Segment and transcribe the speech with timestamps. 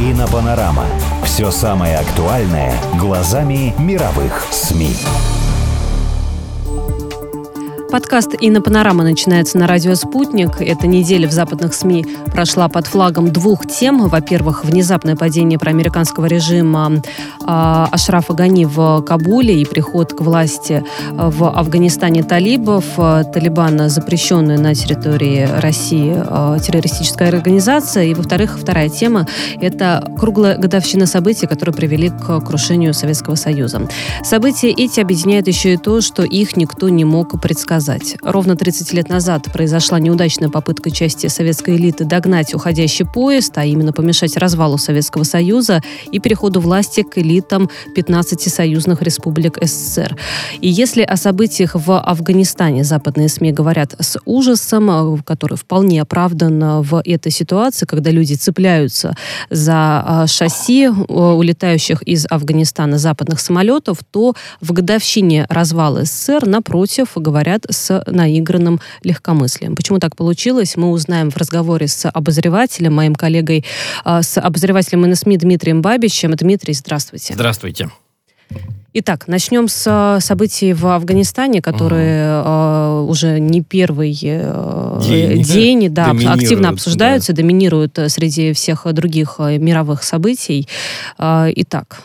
[0.00, 0.86] Инопанорама.
[1.24, 4.96] Все самое актуальное глазами мировых СМИ.
[7.90, 10.60] Подкаст «Инопанорама» начинается на радио «Спутник».
[10.60, 14.06] Эта неделя в западных СМИ прошла под флагом двух тем.
[14.06, 17.02] Во-первых, внезапное падение проамериканского режима
[17.44, 22.84] а, Ашрафа Гани в Кабуле и приход к власти в Афганистане талибов.
[22.94, 28.04] Талибан запрещенная на территории России а, террористическая организация.
[28.04, 29.26] И, во-вторых, вторая тема–
[29.60, 33.82] это круглая годовщина событий, которые привели к крушению Советского Союза.
[34.22, 38.16] События эти объединяют еще и то, что их никто не мог предсказать сказать.
[38.22, 43.92] Ровно 30 лет назад произошла неудачная попытка части советской элиты догнать уходящий поезд, а именно
[43.92, 45.80] помешать развалу Советского Союза
[46.12, 50.16] и переходу власти к элитам 15 союзных республик СССР.
[50.60, 57.00] И если о событиях в Афганистане западные СМИ говорят с ужасом, который вполне оправдан в
[57.02, 59.16] этой ситуации, когда люди цепляются
[59.48, 68.02] за шасси улетающих из Афганистана западных самолетов, то в годовщине развала СССР, напротив, говорят с
[68.06, 69.76] наигранным легкомыслием.
[69.76, 73.64] Почему так получилось, мы узнаем в разговоре с обозревателем, моим коллегой,
[74.04, 76.34] с обозревателем НСМИ Дмитрием Бабичем.
[76.34, 77.34] Дмитрий, здравствуйте.
[77.34, 77.90] Здравствуйте.
[78.92, 82.48] Итак, начнем с событий в Афганистане, которые угу.
[82.48, 87.36] э, уже не первый э, день, день да, активно обсуждаются, да.
[87.36, 90.66] доминируют среди всех других мировых событий.
[91.18, 92.02] Э, итак,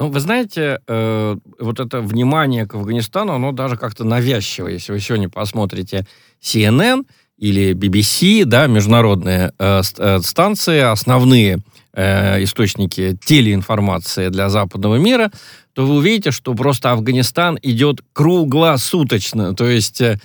[0.00, 4.72] ну, вы знаете, э, вот это внимание к Афганистану, оно даже как-то навязчивое.
[4.72, 6.06] Если вы сегодня посмотрите
[6.42, 7.04] CNN
[7.36, 9.82] или BBC, да, международные э,
[10.22, 11.58] станции, основные
[11.92, 15.30] э, источники телеинформации для западного мира,
[15.74, 19.54] то вы увидите, что просто Афганистан идет круглосуточно.
[19.54, 20.18] То есть э,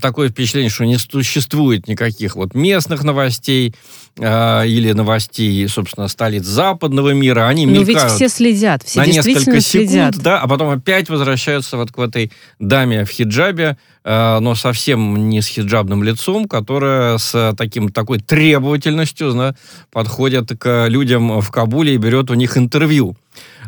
[0.00, 3.74] такое впечатление, что не существует никаких вот местных новостей
[4.16, 7.48] э, или новостей, собственно, столиц западного мира.
[7.48, 10.18] Они Но ведь все следят, все на несколько секунд, следят.
[10.18, 12.30] да, а потом опять возвращаются вот к этой
[12.60, 19.32] даме в хиджабе, э, но совсем не с хиджабным лицом, которая с таким, такой требовательностью
[19.32, 19.56] да,
[19.90, 23.16] подходит к людям в Кабуле и берет у них интервью.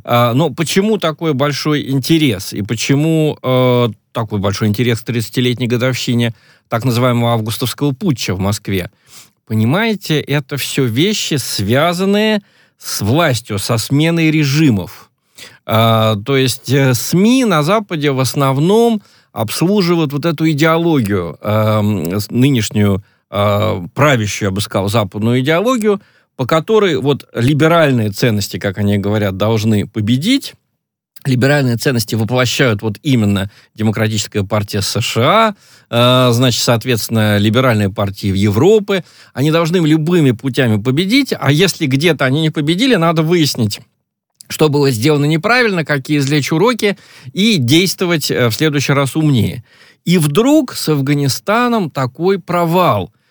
[0.02, 2.52] Но почему такой большой интерес?
[2.52, 6.34] И почему э, такой большой интерес к 30-летней годовщине
[6.68, 8.90] так называемого августовского путча в Москве?
[9.46, 12.40] Понимаете, это все вещи, связанные
[12.78, 15.10] с властью, со сменой режимов.
[15.66, 21.80] Э, то есть э, СМИ на Западе в основном обслуживают вот эту идеологию, э,
[22.30, 26.00] нынешнюю э, правящую, я бы сказал, западную идеологию,
[26.36, 30.54] по которой вот либеральные ценности, как они говорят, должны победить.
[31.24, 35.54] Либеральные ценности воплощают вот именно Демократическая партия США,
[35.88, 39.04] э, значит, соответственно, либеральные партии в Европе.
[39.32, 43.80] Они должны любыми путями победить, а если где-то они не победили, надо выяснить,
[44.48, 46.98] что было сделано неправильно, какие извлечь уроки
[47.32, 49.64] и действовать в следующий раз умнее.
[50.04, 53.10] И вдруг с Афганистаном такой провал–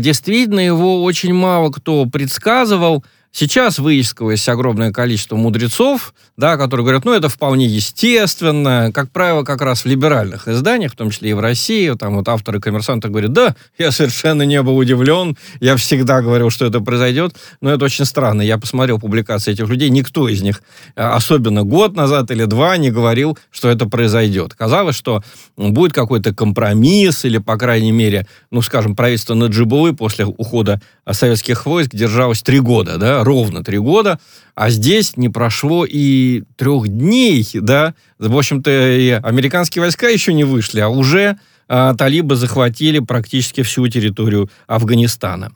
[0.00, 3.04] Действительно, его очень мало кто предсказывал.
[3.30, 8.90] Сейчас выискивалось огромное количество мудрецов, да, которые говорят, ну, это вполне естественно.
[8.92, 12.28] Как правило, как раз в либеральных изданиях, в том числе и в России, там вот
[12.28, 17.36] авторы коммерсанта говорят, да, я совершенно не был удивлен, я всегда говорил, что это произойдет,
[17.60, 18.42] но это очень странно.
[18.42, 20.62] Я посмотрел публикации этих людей, никто из них,
[20.96, 24.54] особенно год назад или два, не говорил, что это произойдет.
[24.54, 25.22] Казалось, что
[25.56, 30.80] будет какой-то компромисс, или, по крайней мере, ну, скажем, правительство Наджибулы после ухода
[31.10, 34.18] советских войск держалось три года, да, ровно три года,
[34.54, 40.44] а здесь не прошло и трех дней, да, в общем-то, и американские войска еще не
[40.44, 41.38] вышли, а уже
[41.68, 45.52] а, талибы захватили практически всю территорию Афганистана.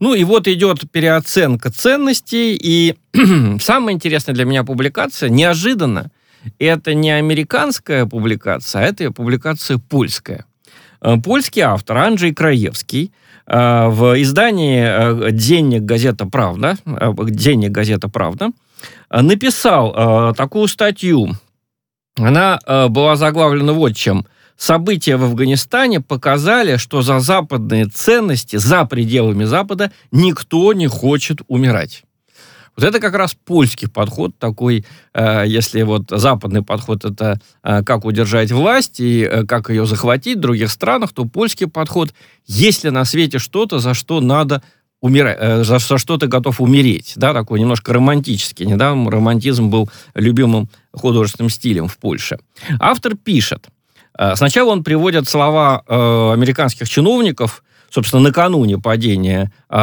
[0.00, 2.94] Ну и вот идет переоценка ценностей, и
[3.60, 6.10] самая интересная для меня публикация, неожиданно,
[6.58, 10.46] это не американская публикация, а это публикация польская.
[11.22, 13.12] Польский автор Анджей Краевский–
[13.46, 18.50] в издании «Денег газета «Правда», «Денег газета «Правда»
[19.10, 21.30] написал такую статью.
[22.16, 22.58] Она
[22.88, 24.26] была заглавлена вот чем.
[24.56, 32.04] События в Афганистане показали, что за западные ценности, за пределами Запада, никто не хочет умирать.
[32.76, 34.84] Вот это как раз польский подход такой,
[35.14, 40.38] э, если вот западный подход это э, как удержать власть и э, как ее захватить
[40.38, 42.12] в других странах, то польский подход,
[42.46, 44.62] если на свете что-то, за что надо
[45.00, 48.66] умирать, за, за что ты готов умереть, да, такой немножко романтический.
[48.66, 52.38] Недавно романтизм был любимым художественным стилем в Польше.
[52.80, 53.68] Автор пишет,
[54.34, 55.82] сначала он приводит слова
[56.32, 59.76] американских чиновников, собственно, накануне падения э,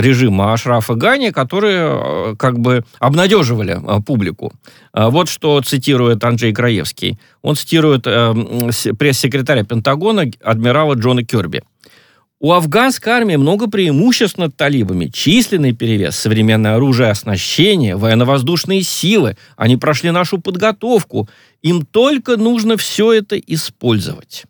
[0.00, 4.52] режима Ашрафа Гани, которые э, как бы обнадеживали э, публику.
[4.92, 7.18] Вот что цитирует Анджей Краевский.
[7.42, 8.34] Он цитирует э,
[8.98, 11.62] пресс-секретаря Пентагона адмирала Джона Керби.
[12.42, 15.08] У афганской армии много преимуществ над талибами.
[15.12, 19.36] Численный перевес, современное оружие оснащение, военно-воздушные силы.
[19.56, 21.28] Они прошли нашу подготовку.
[21.60, 24.44] Им только нужно все это использовать.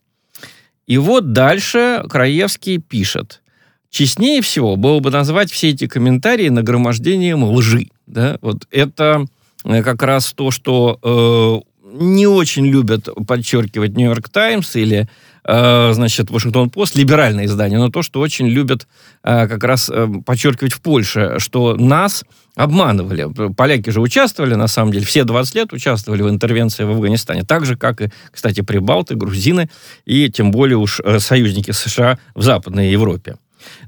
[0.90, 3.42] И вот дальше Краевский пишет.
[3.90, 7.90] Честнее всего было бы назвать все эти комментарии нагромождением лжи.
[8.08, 8.38] Да?
[8.40, 9.26] Вот это
[9.64, 15.08] э, как раз то, что э, не очень любят подчеркивать Нью-Йорк Таймс или
[15.44, 18.87] значит, Вашингтон-Пост, либеральное издание, но то, что очень любят
[19.22, 22.25] э, как раз э, подчеркивать в Польше, что нас
[22.56, 23.28] обманывали.
[23.54, 27.64] Поляки же участвовали, на самом деле, все 20 лет участвовали в интервенции в Афганистане, так
[27.64, 29.70] же, как и, кстати, прибалты, грузины
[30.04, 33.36] и тем более уж союзники США в Западной Европе.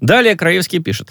[0.00, 1.10] Далее Краевский пишет.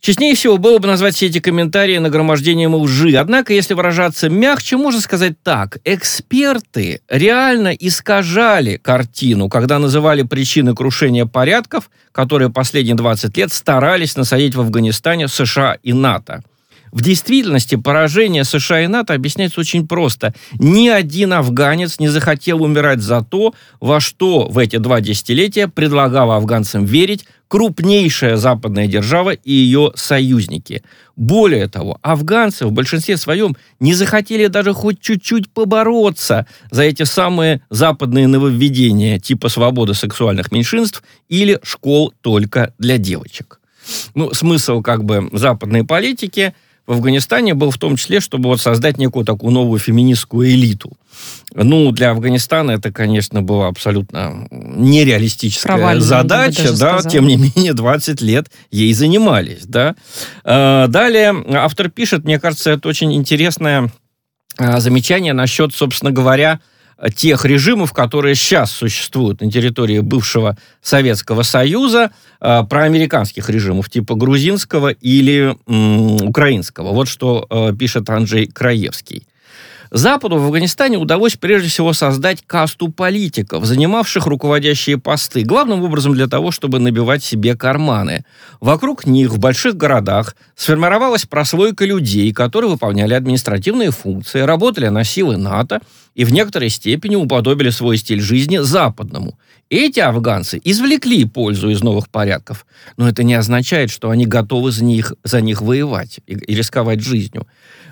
[0.00, 3.16] Честнее всего было бы назвать все эти комментарии нагромождением лжи.
[3.16, 5.78] Однако, если выражаться мягче, можно сказать так.
[5.84, 14.54] Эксперты реально искажали картину, когда называли причины крушения порядков, которые последние 20 лет старались насадить
[14.54, 16.42] в Афганистане США и НАТО.
[16.92, 20.34] В действительности поражение США и НАТО объясняется очень просто.
[20.58, 26.36] Ни один афганец не захотел умирать за то, во что в эти два десятилетия предлагала
[26.36, 30.82] афганцам верить крупнейшая западная держава и ее союзники.
[31.16, 37.62] Более того, афганцы в большинстве своем не захотели даже хоть чуть-чуть побороться за эти самые
[37.70, 43.60] западные нововведения типа свободы сексуальных меньшинств или школ только для девочек.
[44.14, 46.52] Ну, смысл как бы западной политики–
[46.86, 50.92] в Афганистане был в том числе, чтобы вот создать некую такую новую феминистскую элиту.
[51.54, 58.20] Ну, для Афганистана это, конечно, была абсолютно нереалистическая Провальная, задача, да, тем не менее 20
[58.20, 59.96] лет ей занимались, да.
[60.44, 63.90] А, далее автор пишет, мне кажется, это очень интересное
[64.58, 66.60] а, замечание насчет, собственно говоря,
[67.14, 72.10] тех режимов, которые сейчас существуют на территории бывшего Советского Союза,
[72.40, 76.92] э, проамериканских режимов типа грузинского или м, украинского.
[76.92, 79.26] Вот что э, пишет Анджей Краевский.
[79.90, 86.28] Западу в Афганистане удалось прежде всего создать касту политиков, занимавших руководящие посты, главным образом для
[86.28, 88.24] того, чтобы набивать себе карманы.
[88.60, 95.36] Вокруг них в больших городах сформировалась прослойка людей, которые выполняли административные функции, работали на силы
[95.36, 95.80] НАТО
[96.14, 99.36] и в некоторой степени уподобили свой стиль жизни западному.
[99.70, 102.66] Эти афганцы извлекли пользу из новых порядков,
[102.96, 107.00] но это не означает, что они готовы за них, за них воевать и, и рисковать
[107.00, 107.46] жизнью.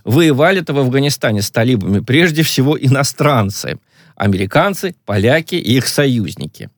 [0.09, 3.79] Воевали-то в Афганистане с талибами прежде всего иностранцы,
[4.17, 6.71] американцы, поляки и их союзники.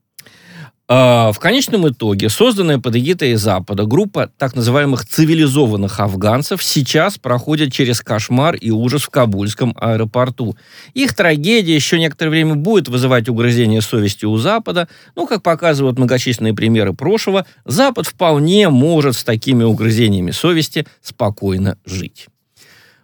[0.89, 7.73] А, в конечном итоге созданная под эгидой Запада группа так называемых цивилизованных афганцев сейчас проходит
[7.73, 10.57] через кошмар и ужас в Кабульском аэропорту.
[10.95, 16.53] Их трагедия еще некоторое время будет вызывать угрызение совести у Запада, но, как показывают многочисленные
[16.53, 22.27] примеры прошлого, Запад вполне может с такими угрызениями совести спокойно жить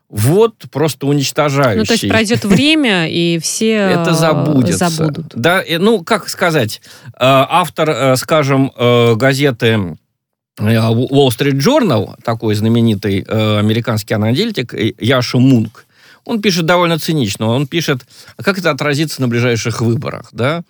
[0.08, 1.78] вот просто уничтожающий.
[1.78, 4.88] Ну, то есть пройдет время, и все это забудется.
[4.88, 5.32] забудут.
[5.34, 9.96] Да, ну, как сказать, э, автор, э, скажем, э, газеты
[10.58, 15.84] Wall Street Journal, такой знаменитый американский аналитик Яша Мунк,
[16.24, 17.48] он пишет довольно цинично.
[17.48, 18.06] Он пишет,
[18.38, 20.62] а как это отразится на ближайших выборах, да?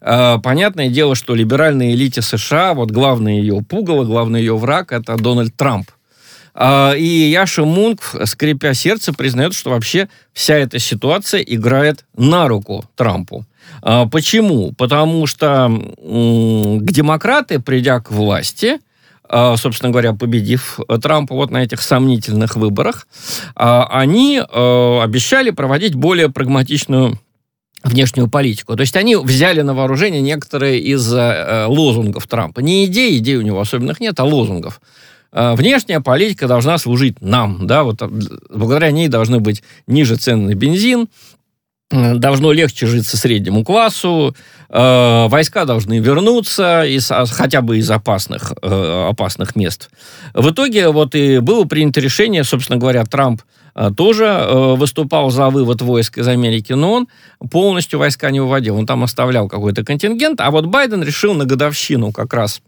[0.00, 5.54] Понятное дело, что либеральной элите США, вот главный ее пугало, главный ее враг– это Дональд
[5.56, 5.90] Трамп–
[6.54, 13.46] и Яша Мунк, скрипя сердце, признает, что вообще вся эта ситуация играет на руку Трампу.
[13.80, 14.72] А, почему?
[14.72, 18.80] Потому что демократы, придя к власти,
[19.28, 23.06] а, собственно говоря, победив Трампа вот на этих сомнительных выборах,
[23.54, 27.18] они обещали проводить более прагматичную
[27.82, 28.76] внешнюю политику.
[28.76, 32.60] То есть они взяли на вооружение некоторые из э, лозунгов Трампа.
[32.60, 34.80] Не идей, идей у него особенных нет, а лозунгов.
[35.32, 38.02] А, внешняя политика должна служить нам, да, вот
[38.50, 41.08] благодаря ней должны быть ниже цены на бензин,
[41.90, 44.36] э, должно легче житься среднему классу,
[44.68, 49.88] э, войска должны вернуться из, а, хотя бы из опасных, э, опасных мест.
[50.34, 53.40] В итоге вот и было принято решение, собственно говоря, Трамп
[53.74, 57.08] э, тоже э, выступал за вывод войск из Америки, но он
[57.50, 58.76] полностью войска не выводил.
[58.76, 62.60] Он там оставлял какой-то контингент, а вот Байден решил на годовщину как раз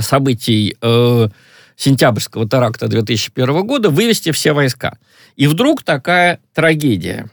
[0.00, 1.28] событий э,
[1.76, 4.98] сентябрьского теракта 2001 года вывести все войска.
[5.36, 7.30] И вдруг такая трагедия.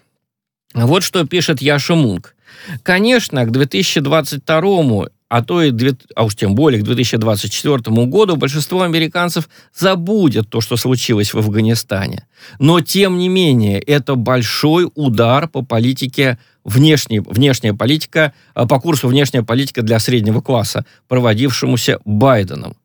[0.73, 2.35] Вот что пишет Яша Мунк.
[2.83, 5.71] Конечно, к 2022 а то и,
[6.15, 12.25] а уж тем более к 2024 году большинство американцев забудет то, что случилось в Афганистане.
[12.57, 19.07] Но, тем не менее, это большой удар по политике внешней, внешняя политика, а, по курсу
[19.07, 22.75] внешняя политика для среднего класса, проводившемуся Байденом.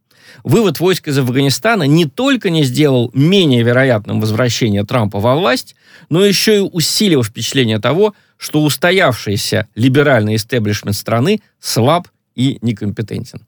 [0.43, 5.77] Вывод войск из Афганистана не только не сделал менее вероятным возвращение Трампа во власть,
[6.11, 13.47] но еще и усилил впечатление того, что устоявшийся либеральный истеблишмент страны слаб и некомпетентен.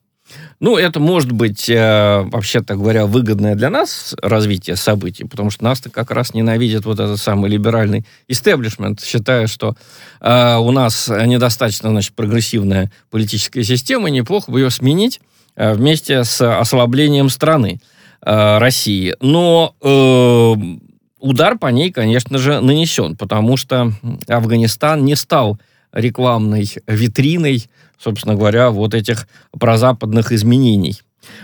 [0.58, 5.90] Ну, это может быть, э, вообще-то говоря, выгодное для нас развитие событий, потому что нас-то
[5.90, 9.76] как раз ненавидит вот этот самый либеральный истеблишмент, считая, что
[10.20, 15.20] э, у нас недостаточно, значит, прогрессивная политическая система, неплохо бы ее сменить
[15.54, 17.80] э, вместе с ослаблением страны
[18.22, 19.14] э, России.
[19.20, 20.76] Но э,
[21.20, 23.92] удар по ней, конечно же, нанесен, потому что
[24.26, 25.58] Афганистан не стал
[25.96, 27.64] рекламной витриной
[27.98, 29.26] собственно говоря, вот этих
[29.58, 31.00] прозападных изменений.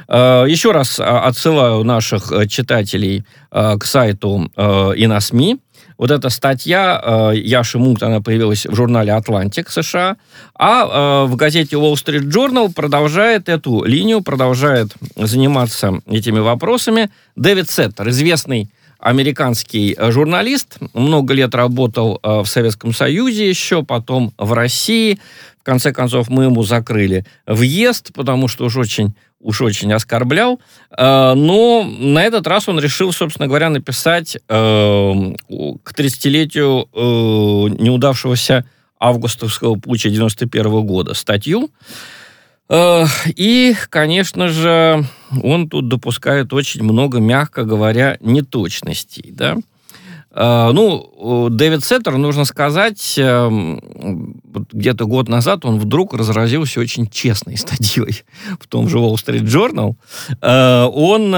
[0.08, 4.50] Э, еще раз э, отсылаю наших э, читателей к сайту
[4.96, 5.58] и на СМИ.
[5.98, 10.16] Вот эта статья Яши Мункт, она появилась в журнале «Атлантик» США,
[10.58, 18.08] а в газете Wall Street Journal продолжает эту линию, продолжает заниматься этими вопросами Дэвид Сеттер,
[18.08, 18.70] известный
[19.02, 25.18] американский журналист, много лет работал в Советском Союзе еще, потом в России,
[25.62, 30.60] в конце концов, мы ему закрыли въезд, потому что уж очень, уж очень оскорблял.
[30.90, 36.98] Э, но на этот раз он решил, собственно говоря, написать э, к 30-летию э,
[37.80, 38.64] неудавшегося
[38.98, 41.70] августовского путча 91 года статью.
[42.70, 45.04] И, конечно же,
[45.42, 49.30] он тут допускает очень много, мягко говоря, неточностей.
[49.30, 49.58] Да?
[50.34, 54.40] А, ну, Дэвид Сеттер, нужно сказать, эм,
[54.72, 58.22] где-то год назад он вдруг разразился очень честной статьей
[58.58, 59.96] в том же Wall Street Journal.
[60.40, 61.34] Э, он,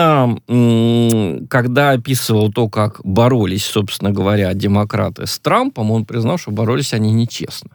[0.49, 6.95] э, когда описывал то, как боролись, собственно говоря, демократы с Трампом, он признал, что боролись
[6.95, 7.71] они нечестно.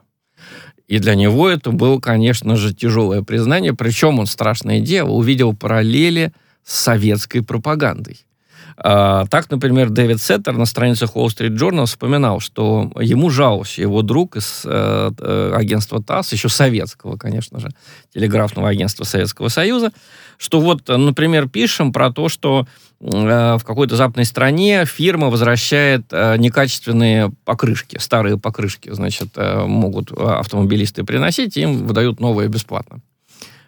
[0.89, 3.75] И для него это было, конечно же, тяжелое признание.
[3.75, 8.25] Причем он, страшное дело, увидел параллели с советской пропагандой.
[8.75, 14.01] А, так, например, Дэвид Сеттер на страницах Wall Street Journal вспоминал, что ему жаловался его
[14.01, 17.69] друг из э, э, агентства ТАСС, еще советского, конечно же,
[18.11, 19.91] телеграфного агентства Советского Союза,
[20.39, 22.65] что вот, например, пишем про то, что
[23.01, 23.05] э,
[23.57, 31.03] в какой-то западной стране фирма возвращает э, некачественные покрышки, старые покрышки, значит, э, могут автомобилисты
[31.03, 33.01] приносить, им выдают новые бесплатно.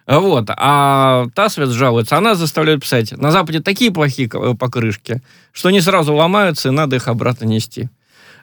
[0.06, 0.46] Вот.
[0.48, 5.20] А Тасвец жалуется, она заставляет писать, на Западе такие плохие покрышки,
[5.52, 7.90] что они сразу ломаются, и надо их обратно нести.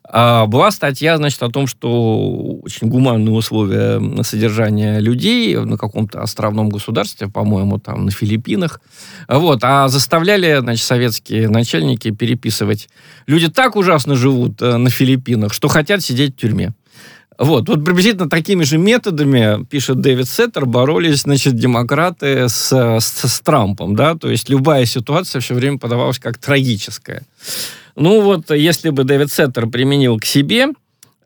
[0.04, 6.22] А была статья, значит, о том, что очень гуманные условия на содержание людей на каком-то
[6.22, 8.82] островном государстве, по-моему, там на Филиппинах.
[9.28, 9.60] Вот.
[9.64, 12.90] А заставляли, значит, советские начальники переписывать.
[13.28, 16.74] Люди так ужасно живут э, на Филиппинах, что хотят сидеть в тюрьме.
[17.40, 23.40] Вот, вот приблизительно такими же методами, пишет Дэвид Сеттер, боролись, значит, демократы с, с, с
[23.40, 27.24] Трампом, да, то есть любая ситуация все время подавалась как трагическая.
[28.00, 30.68] Ну вот, если бы Дэвид Сеттер применил к себе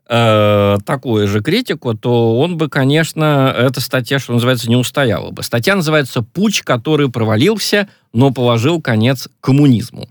[0.08, 5.44] э, такую же критику, то он бы, конечно, эта статья, что называется, не устояла бы.
[5.44, 10.08] Статья называется «Путь, который провалился, но положил конец коммунизму».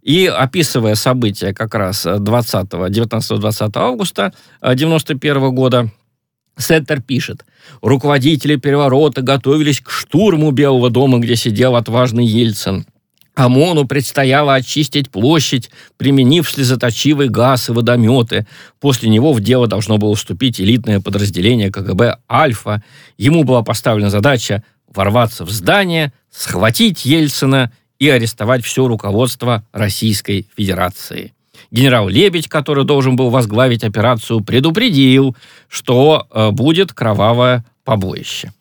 [0.00, 5.90] И описывая события как раз 20, 19-20 августа 1991 э, года,
[6.56, 7.44] Сеттер пишет,
[7.82, 12.86] руководители переворота готовились к штурму Белого дома, где сидел отважный Ельцин.
[13.38, 18.48] ОМОНу предстояло очистить площадь, применив слезоточивый газ и водометы.
[18.80, 22.82] После него в дело должно было вступить элитное подразделение КГБ «Альфа».
[23.16, 31.32] Ему была поставлена задача ворваться в здание, схватить Ельцина и арестовать все руководство Российской Федерации.
[31.70, 35.36] Генерал Лебедь, который должен был возглавить операцию, предупредил,
[35.68, 38.52] что э, будет кровавое побоище.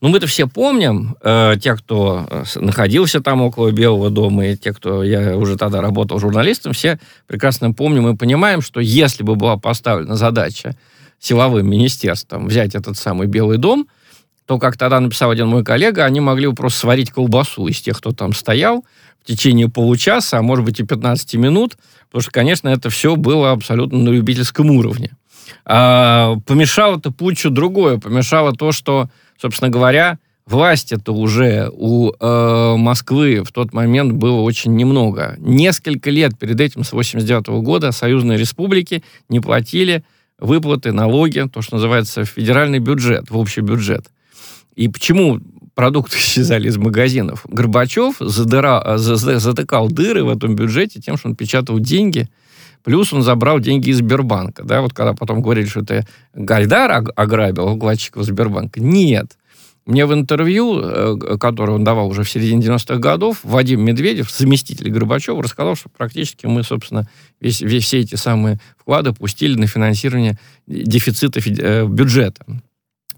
[0.00, 4.72] Ну, мы-то все помним, э, те, кто э, находился там около Белого дома, и те,
[4.72, 9.56] кто я уже тогда работал журналистом, все прекрасно помним и понимаем, что если бы была
[9.56, 10.76] поставлена задача
[11.18, 13.88] силовым министерством взять этот самый Белый дом,
[14.44, 17.98] то, как тогда написал один мой коллега, они могли бы просто сварить колбасу из тех,
[17.98, 18.84] кто там стоял
[19.22, 21.76] в течение получаса, а может быть и 15 минут,
[22.08, 25.12] потому что, конечно, это все было абсолютно на любительском уровне.
[25.64, 27.98] А, помешало это путчу другое.
[27.98, 29.08] Помешало то, что,
[29.40, 35.36] собственно говоря, власть это уже у э, Москвы в тот момент было очень немного.
[35.38, 40.04] Несколько лет перед этим, с 89 года, союзные республики не платили
[40.38, 44.06] выплаты, налоги, то, что называется федеральный бюджет, в общий бюджет.
[44.74, 45.40] И почему
[45.74, 47.44] продукты исчезали из магазинов?
[47.48, 52.28] Горбачев задыра, затыкал дыры в этом бюджете тем, что он печатал деньги,
[52.86, 54.62] плюс он забрал деньги из Сбербанка.
[54.62, 58.80] Да, вот когда потом говорили, что это Гайдар ограбил вкладчиков Сбербанка.
[58.80, 59.36] Нет.
[59.86, 64.88] Мне в интервью, э, которое он давал уже в середине 90-х годов, Вадим Медведев, заместитель
[64.88, 67.08] Горбачева, рассказал, что практически мы, собственно,
[67.40, 70.38] весь, весь, все эти самые вклады пустили на финансирование
[70.68, 72.46] дефицита э, бюджета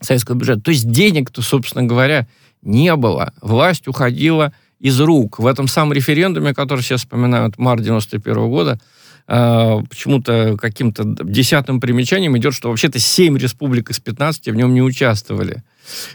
[0.00, 0.62] советского бюджета.
[0.62, 2.26] То есть денег-то, собственно говоря,
[2.62, 3.34] не было.
[3.42, 5.38] Власть уходила из рук.
[5.38, 8.80] В этом самом референдуме, который сейчас вспоминают, март 91 года,
[9.28, 14.82] э, почему-то каким-то десятым примечанием идет, что вообще-то 7 республик из 15 в нем не
[14.82, 15.62] участвовали.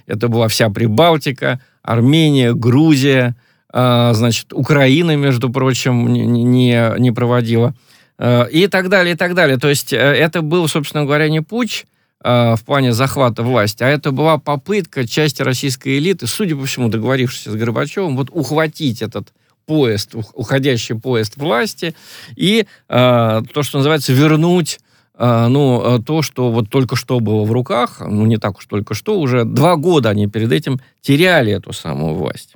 [0.07, 3.35] Это была вся Прибалтика, Армения, Грузия,
[3.71, 7.73] э, значит, Украина, между прочим, не, не, проводила.
[8.17, 9.57] Э, и так далее, и так далее.
[9.57, 11.85] То есть это был, собственно говоря, не путь,
[12.23, 16.87] Э, в плане захвата власти, а это была попытка части российской элиты, судя по всему,
[16.87, 19.33] договорившись с Горбачевым, вот ухватить этот
[19.65, 21.95] поезд, уходящий поезд власти,
[22.35, 24.79] и э, то, что называется, вернуть
[25.17, 28.65] э, ну, э, то, что вот только что было в руках, ну, не так уж
[28.65, 32.53] только что, уже два года они перед этим теряли эту самую власть.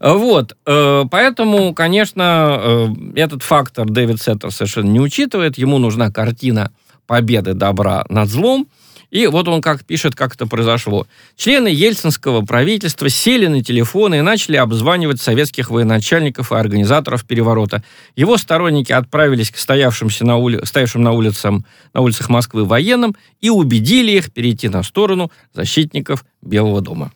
[0.00, 5.58] Вот, э, поэтому, конечно, этот фактор Дэвид Сеттер совершенно не учитывает.
[5.58, 6.72] Ему нужна картина
[7.06, 8.66] победы добра над злом,
[9.10, 11.06] и вот он как пишет, как это произошло.
[11.36, 17.82] Члены ельцинского правительства сели на телефоны и начали обзванивать советских военачальников и организаторов переворота.
[18.16, 20.64] Его сторонники отправились к стоявшимся на ули...
[20.64, 26.80] стоявшим на, улицам, на улицах Москвы военным и убедили их перейти на сторону защитников Белого
[26.80, 27.12] дома.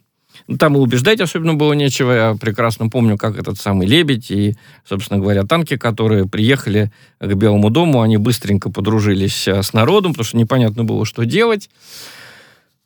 [0.46, 2.12] Ну, там и убеждать особенно было нечего.
[2.12, 7.70] Я прекрасно помню, как этот самый «Лебедь» и, собственно говоря, танки, которые приехали к Белому
[7.70, 11.70] дому, они быстренько подружились э, с народом, потому что непонятно было, что делать.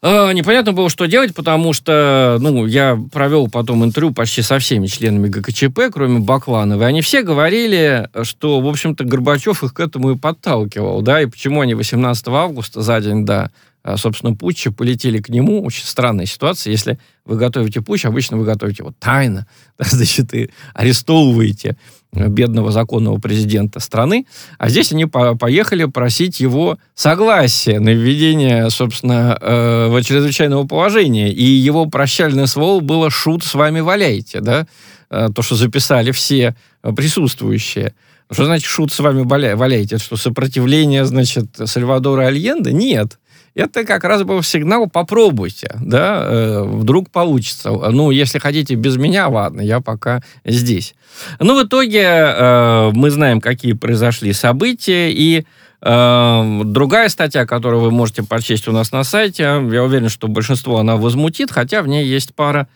[0.01, 4.87] А, непонятно было, что делать, потому что, ну, я провел потом интервью почти со всеми
[4.87, 10.13] членами ГКЧП, кроме Бакланова, и они все говорили, что, в общем-то, Горбачев их к этому
[10.13, 13.51] и подталкивал, да, и почему они 18 августа, за день до а,
[13.97, 15.63] собственно, путча, полетели к нему.
[15.63, 16.71] Очень странная ситуация.
[16.71, 19.47] Если вы готовите путч, обычно вы готовите его тайно,
[19.79, 21.77] значит, и арестовываете
[22.13, 24.27] бедного законного президента страны,
[24.59, 31.31] а здесь они по поехали просить его согласия на введение, собственно, э, чрезвычайного положения.
[31.31, 34.67] И его прощальное слово было «шут, с вами валяйте», да,
[35.11, 37.95] э, то, что записали все присутствующие.
[38.31, 39.97] Что значит «шут, с вами валяйте»?
[39.97, 42.73] Это что, сопротивление, значит, Сальвадора Альенде?
[42.73, 43.19] Нет
[43.59, 47.71] это как раз был сигнал «попробуйте», да, э, вдруг получится.
[47.71, 50.95] Ну, если хотите без меня, ладно, я пока здесь.
[51.41, 55.45] Ну, в итоге э, мы знаем, какие произошли события, и
[55.83, 60.79] э, другая статья, которую вы можете прочесть у нас на сайте, я уверен, что большинство
[60.79, 62.69] она возмутит, хотя в ней есть пара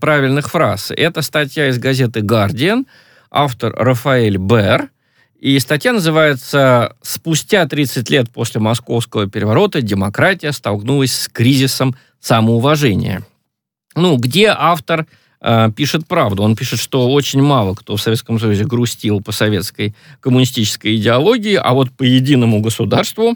[0.00, 0.92] правильных фраз.
[0.96, 2.86] Это статья из газеты «Гардиан»,
[3.32, 4.90] автор Рафаэль Бер–
[5.40, 13.24] и статья называется «Спустя 30 лет после московского переворота демократия столкнулась с кризисом самоуважения».
[13.96, 15.06] Ну, где автор
[15.40, 16.42] э, пишет правду.
[16.42, 21.72] Он пишет, что очень мало кто в Советском Союзе грустил по советской коммунистической идеологии, а
[21.72, 23.34] вот по единому государству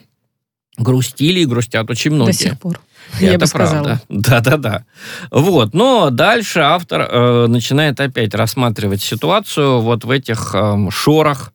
[0.77, 2.33] грустили и грустят очень многие.
[2.33, 2.81] До сих пор.
[3.15, 4.03] Это я бы правда.
[4.11, 4.85] Да-да-да.
[5.31, 5.73] Вот.
[5.73, 11.54] Но дальше автор э, начинает опять рассматривать ситуацию вот в этих э, шорах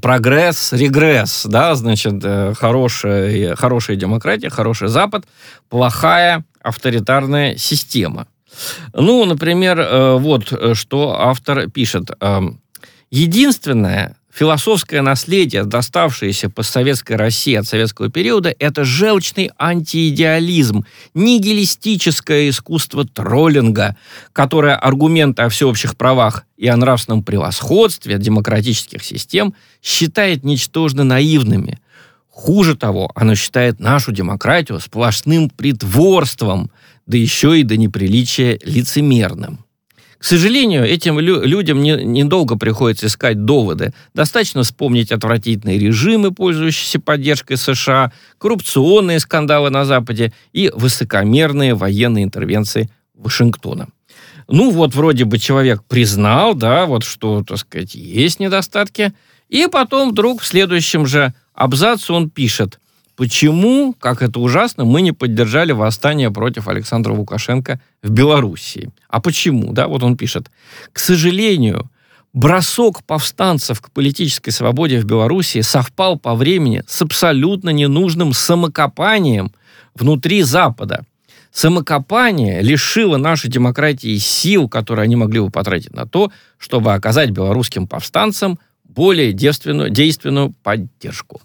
[0.00, 5.24] прогресс, регресс, да, значит, э, хорошая, хорошая демократия, хороший Запад,
[5.68, 8.28] плохая авторитарная система.
[8.92, 12.10] Ну, например, э, вот что автор пишет.
[13.10, 23.96] Единственное, Философское наследие, доставшееся постсоветской России от советского периода, это желчный антиидеализм, нигилистическое искусство троллинга,
[24.32, 31.80] которое аргументы о всеобщих правах и о нравственном превосходстве демократических систем считает ничтожно наивными.
[32.30, 36.70] Хуже того, оно считает нашу демократию сплошным притворством,
[37.06, 39.64] да еще и до неприличия лицемерным.
[40.18, 43.92] К сожалению, этим лю- людям не, недолго приходится искать доводы.
[44.14, 52.90] Достаточно вспомнить отвратительные режимы, пользующиеся поддержкой США, коррупционные скандалы на Западе и высокомерные военные интервенции
[53.14, 53.88] Вашингтона.
[54.48, 59.12] Ну вот вроде бы человек признал, да, вот что, так сказать, есть недостатки,
[59.48, 62.80] и потом вдруг в следующем же абзаце он пишет,
[63.18, 68.90] почему, как это ужасно, мы не поддержали восстание против Александра Лукашенко в Белоруссии.
[69.08, 69.72] А почему?
[69.72, 70.50] Да, вот он пишет.
[70.92, 71.90] К сожалению,
[72.32, 79.52] бросок повстанцев к политической свободе в Белоруссии совпал по времени с абсолютно ненужным самокопанием
[79.96, 81.04] внутри Запада.
[81.50, 87.88] Самокопание лишило нашей демократии сил, которые они могли бы потратить на то, чтобы оказать белорусским
[87.88, 91.40] повстанцам более действенную, действенную поддержку.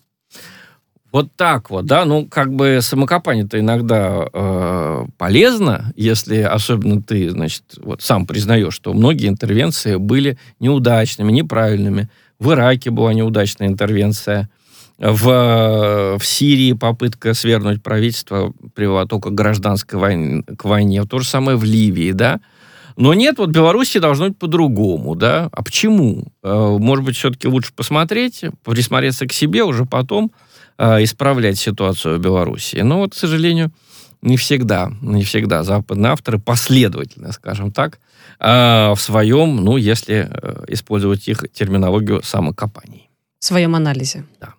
[1.14, 7.64] Вот так вот, да, ну, как бы самокопание-то иногда э, полезно, если особенно ты, значит,
[7.78, 12.10] вот сам признаешь, что многие интервенции были неудачными, неправильными.
[12.40, 14.50] В Ираке была неудачная интервенция,
[14.98, 21.28] в, в Сирии попытка свергнуть правительство привела только к гражданской войне, к войне, то же
[21.28, 22.40] самое в Ливии, да,
[22.96, 25.50] но нет, вот Беларуси должно быть по-другому, да.
[25.52, 26.26] А почему?
[26.42, 30.32] Э, может быть, все-таки лучше посмотреть, присмотреться к себе, уже потом
[30.78, 32.78] э, исправлять ситуацию в Беларуси.
[32.78, 33.72] Но вот, к сожалению,
[34.22, 38.00] не всегда, не всегда западные авторы последовательно, скажем так,
[38.40, 40.30] э, в своем, ну, если
[40.68, 43.10] использовать их терминологию самокопаний.
[43.40, 44.26] В своем анализе.
[44.40, 44.54] Да.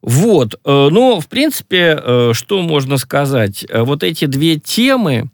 [0.00, 3.66] Вот, ну, в принципе, что можно сказать?
[3.72, 5.28] Вот эти две темы,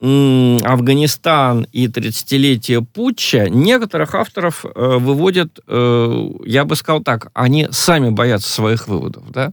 [0.00, 8.10] Афганистан и 30-летие путча, некоторых авторов э, выводят, э, я бы сказал так, они сами
[8.10, 9.52] боятся своих выводов, да.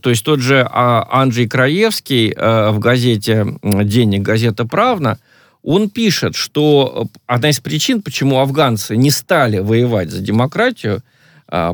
[0.00, 5.18] То есть тот же э, Анджей Краевский э, в газете «Денег», газета «Правна»,
[5.64, 11.11] он пишет, что одна из причин, почему афганцы не стали воевать за демократию, а,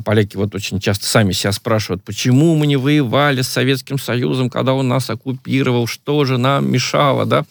[0.04, 4.74] поляки вот очень часто сами себя спрашивают, почему мы не воевали с Советским Союзом, когда
[4.74, 7.44] он нас оккупировал, что же нам мешало, да?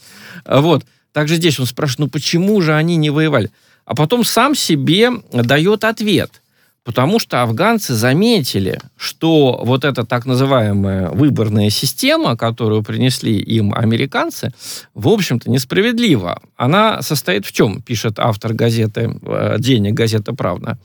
[0.46, 0.84] Вот.
[1.14, 3.50] Также здесь он спрашивает, ну почему же они не воевали?
[3.86, 6.42] А потом сам себе дает ответ.
[6.84, 14.54] Потому что афганцы заметили, что вот эта так называемая выборная система, которую принесли им американцы,
[14.94, 16.42] в общем-то несправедлива.
[16.56, 20.78] Она состоит в чем, пишет автор газеты э, «Денег», газета «Правда».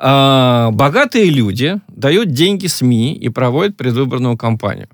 [0.00, 4.88] А, богатые люди дают деньги СМИ и проводят предвыборную кампанию.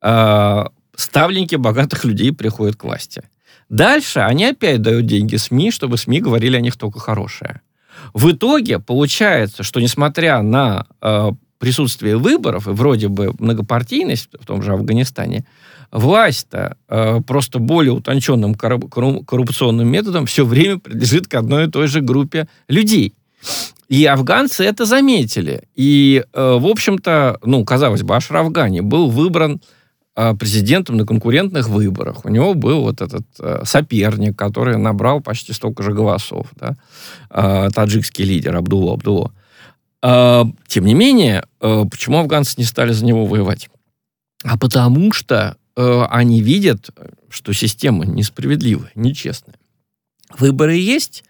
[0.00, 3.22] А, ставленники богатых людей приходят к власти.
[3.68, 7.60] Дальше они опять дают деньги СМИ, чтобы СМИ говорили о них только хорошее.
[8.12, 14.62] В итоге получается, что несмотря на э, присутствие выборов и вроде бы многопартийность в том
[14.62, 15.46] же Афганистане,
[15.90, 22.00] власть-то э, просто более утонченным коррупционным методом все время принадлежит к одной и той же
[22.00, 23.14] группе людей.
[23.88, 25.64] И афганцы это заметили.
[25.74, 29.60] И, э, в общем-то, ну, казалось бы, Ашраф Гани был выбран
[30.16, 32.24] Э, президентом на конкурентных выборах.
[32.24, 36.76] У него был вот этот э, соперник, который набрал почти столько же голосов, да,
[37.30, 39.32] э, таджикский лидер Абдулла Абдулла.
[40.04, 43.68] Э, тем не менее, э, почему афганцы не стали за него воевать?
[44.44, 46.90] А потому что э, они видят,
[47.28, 49.56] что система несправедливая, нечестная.
[50.38, 51.24] Выборы есть,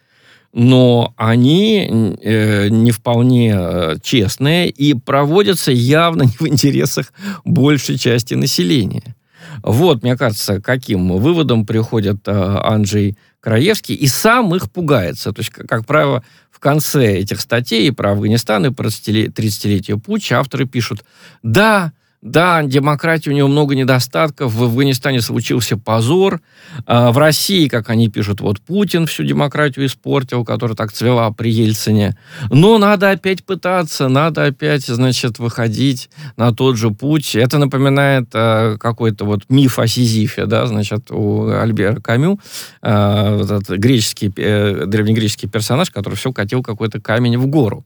[0.55, 7.13] но они э, не вполне э, честные и проводятся явно не в интересах
[7.45, 9.17] большей части населения.
[9.65, 15.33] Вот, мне кажется, каким выводом приходит э, Анджей Краевский, и сам их пугается.
[15.33, 20.39] То есть, как, как правило, в конце этих статей про Афганистан и про 30-летие путча
[20.39, 21.05] авторы пишут,
[21.43, 21.93] да,
[22.25, 24.55] да, демократии у него много недостатков.
[24.55, 26.41] В Афганистане случился позор.
[26.87, 31.51] А, в России, как они пишут, вот Путин всю демократию испортил, которая так цвела при
[31.51, 32.17] Ельцине.
[32.51, 36.09] Но надо опять пытаться, надо опять, значит, выходить
[36.39, 37.35] на тот же путь.
[37.35, 42.41] Это напоминает э, какой-то вот миф о Сизифе, да, значит, у Альбера Камю,
[42.81, 47.85] вот этот греческий, э, древнегреческий персонаж, который все катил какой-то камень в гору.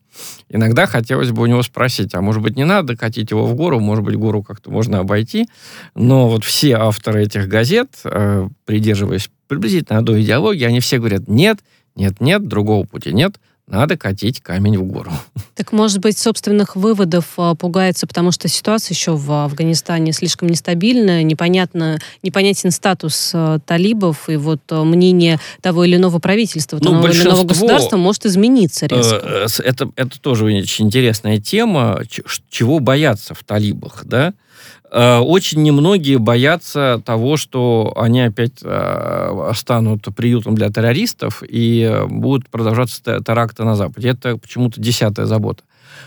[0.49, 3.81] Иногда хотелось бы у него спросить, а может быть, не надо катить его в гору,
[3.81, 5.49] может быть, гору как-то можно обойти.
[5.95, 11.59] Но вот все авторы этих газет, э, придерживаясь приблизительно одной идеологии, они все говорят, нет,
[11.97, 15.13] нет, нет, другого пути нет, надо катить камень в гору.
[15.55, 21.23] Так, может быть, собственных выводов а, пугается, потому что ситуация еще в Афганистане слишком нестабильная,
[21.23, 27.07] непонятно, непонятен статус а, талибов, и вот а, мнение того или иного правительства, того Ну,
[27.09, 29.17] или иного государства может измениться резко.
[29.17, 32.03] Э, э, с- Это, это тоже очень интересная тема,
[32.51, 34.33] чего бояться в талибах, да?
[34.91, 42.49] Э, Очень немногие боятся того, что они опять э, станут приютом для террористов и будут
[42.49, 44.09] продолжаться те- теракты на Западе.
[44.11, 45.63] Это почему-то десятая забота.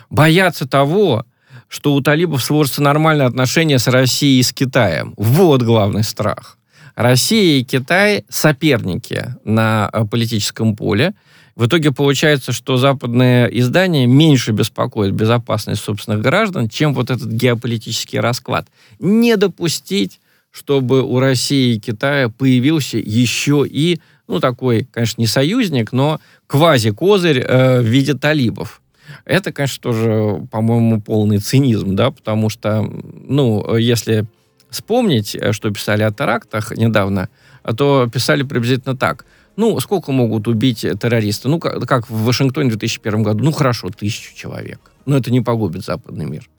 [0.09, 1.25] Боятся того,
[1.67, 5.13] что у талибов сложатся нормальные отношения с Россией и с Китаем.
[5.15, 6.57] Вот главный страх.
[6.95, 11.13] Россия и Китай соперники на э, политическом поле.
[11.61, 18.19] В итоге получается, что западные издания меньше беспокоят безопасность собственных граждан, чем вот этот геополитический
[18.19, 18.67] расклад.
[18.97, 20.19] Не допустить,
[20.49, 27.41] чтобы у России и Китая появился еще и, ну, такой, конечно, не союзник, но квази-козырь
[27.41, 28.81] э, в виде талибов.
[29.25, 34.25] Это, конечно, тоже, по-моему, полный цинизм, да, потому что, ну, если
[34.71, 37.29] вспомнить, э, что писали о терактах недавно,
[37.77, 39.25] то писали приблизительно так.
[39.61, 41.47] Ну, сколько могут убить э, террористы?
[41.47, 43.43] Ну, как, как в Вашингтоне в 2001 году?
[43.43, 44.79] Ну, хорошо, тысячу человек.
[45.05, 46.49] Но это не погубит западный мир.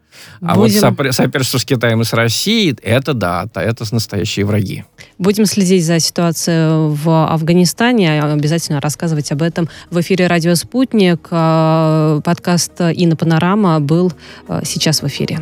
[0.41, 4.85] А вот Будем- сопр- соперничество с Китаем и с Россией, это да, это настоящие враги.
[5.19, 11.27] Будем следить за ситуацией в Афганистане, обязательно рассказывать об этом в эфире «Радио Спутник».
[11.33, 14.13] А, Подкаст «Инна Панорама» был
[14.47, 15.41] а, сейчас в эфире.